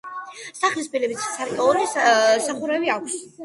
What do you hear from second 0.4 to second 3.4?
სახლს ფიქლის ცალფერდა სახურავი აქვს.